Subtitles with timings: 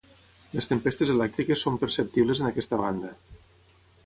[0.59, 3.15] Les tempestes elèctriques són perceptibles en aquesta banda.